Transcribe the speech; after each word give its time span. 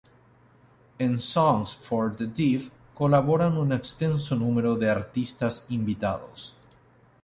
En 0.97 1.19
Songs 1.19 1.75
for 1.89 2.09
the 2.15 2.25
Deaf 2.39 2.71
colaboran 2.97 3.55
un 3.59 3.71
extenso 3.71 4.35
número 4.35 4.75
de 4.75 4.89
artistas 4.89 5.63
invitados. 5.69 6.55